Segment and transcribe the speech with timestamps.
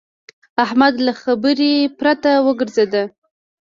[0.65, 2.93] احمد له خبرې بېرته وګرځېد.